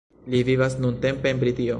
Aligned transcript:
Li 0.35 0.39
vivas 0.47 0.77
nuntempe 0.85 1.35
en 1.35 1.43
Britio. 1.45 1.69